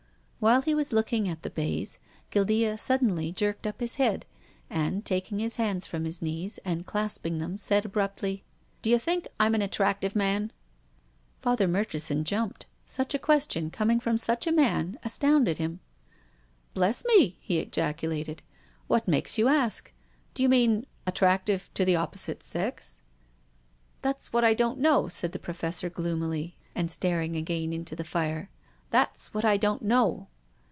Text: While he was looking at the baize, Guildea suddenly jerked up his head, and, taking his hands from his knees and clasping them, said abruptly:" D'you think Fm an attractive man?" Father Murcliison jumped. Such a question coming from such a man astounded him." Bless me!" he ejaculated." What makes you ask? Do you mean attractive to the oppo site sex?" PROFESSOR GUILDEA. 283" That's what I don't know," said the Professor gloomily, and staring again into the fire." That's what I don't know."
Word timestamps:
While 0.41 0.63
he 0.63 0.73
was 0.73 0.91
looking 0.91 1.29
at 1.29 1.43
the 1.43 1.51
baize, 1.51 1.99
Guildea 2.31 2.75
suddenly 2.75 3.31
jerked 3.31 3.67
up 3.67 3.79
his 3.79 3.97
head, 3.97 4.25
and, 4.71 5.05
taking 5.05 5.37
his 5.37 5.57
hands 5.57 5.85
from 5.85 6.03
his 6.03 6.19
knees 6.19 6.57
and 6.65 6.83
clasping 6.83 7.37
them, 7.37 7.59
said 7.59 7.85
abruptly:" 7.85 8.43
D'you 8.81 8.97
think 8.97 9.27
Fm 9.39 9.53
an 9.53 9.61
attractive 9.61 10.15
man?" 10.15 10.51
Father 11.43 11.67
Murcliison 11.67 12.23
jumped. 12.23 12.65
Such 12.87 13.13
a 13.13 13.19
question 13.19 13.69
coming 13.69 13.99
from 13.99 14.17
such 14.17 14.47
a 14.47 14.51
man 14.51 14.97
astounded 15.03 15.59
him." 15.59 15.79
Bless 16.73 17.05
me!" 17.05 17.37
he 17.39 17.59
ejaculated." 17.59 18.41
What 18.87 19.07
makes 19.07 19.37
you 19.37 19.47
ask? 19.47 19.93
Do 20.33 20.41
you 20.41 20.49
mean 20.49 20.87
attractive 21.05 21.69
to 21.75 21.85
the 21.85 21.93
oppo 21.93 22.17
site 22.17 22.41
sex?" 22.41 23.01
PROFESSOR 24.01 24.01
GUILDEA. 24.01 24.01
283" 24.01 24.01
That's 24.01 24.33
what 24.33 24.43
I 24.43 24.53
don't 24.55 24.79
know," 24.79 25.07
said 25.07 25.33
the 25.33 25.37
Professor 25.37 25.91
gloomily, 25.91 26.57
and 26.73 26.89
staring 26.89 27.35
again 27.35 27.71
into 27.71 27.95
the 27.95 28.03
fire." 28.03 28.49
That's 28.89 29.33
what 29.35 29.45
I 29.45 29.55
don't 29.57 29.83
know." 29.83 30.27